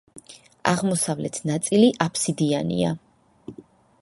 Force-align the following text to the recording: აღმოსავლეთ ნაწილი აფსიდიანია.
აღმოსავლეთ 0.71 1.37
ნაწილი 1.51 1.93
აფსიდიანია. 2.09 2.99